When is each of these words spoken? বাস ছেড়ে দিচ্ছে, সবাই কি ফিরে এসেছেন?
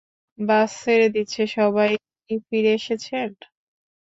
বাস 0.37 0.69
ছেড়ে 0.81 1.07
দিচ্ছে, 1.15 1.43
সবাই 1.57 1.91
কি 2.25 2.35
ফিরে 2.45 2.71
এসেছেন? 2.79 3.29